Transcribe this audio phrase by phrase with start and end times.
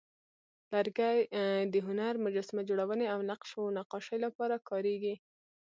[0.73, 1.17] لرګی
[1.73, 5.15] د هنر، مجسمه جوړونې، او نقش و نقاشۍ لپاره کارېږي.